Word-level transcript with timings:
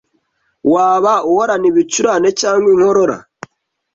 Waba 0.73 1.13
uhorana 1.29 1.65
ibicurane 1.71 2.29
cyangwa 2.41 2.67
inkorora 2.73 3.17